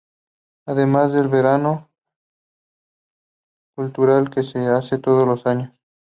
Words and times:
Además 0.65 1.13
del 1.13 1.27
verano 1.27 1.91
cultural 3.75 4.31
que 4.31 4.41
se 4.41 4.65
hace 4.65 4.97
todos 4.97 5.27
los 5.27 5.45
años. 5.45 5.73